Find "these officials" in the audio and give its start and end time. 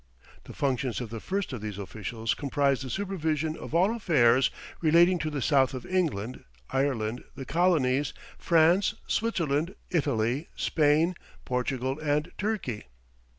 1.61-2.33